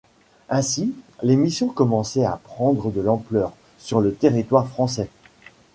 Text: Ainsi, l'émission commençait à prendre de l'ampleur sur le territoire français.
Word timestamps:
Ainsi, 0.49 0.95
l'émission 1.21 1.67
commençait 1.67 2.25
à 2.25 2.37
prendre 2.43 2.89
de 2.89 3.01
l'ampleur 3.01 3.53
sur 3.77 4.01
le 4.01 4.15
territoire 4.15 4.67
français. 4.67 5.11